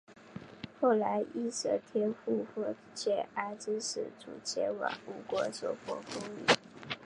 [0.79, 6.91] 后来应神天皇复遣阿知使主前往吴国求缝工女。